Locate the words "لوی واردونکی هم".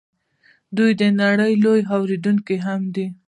1.63-2.81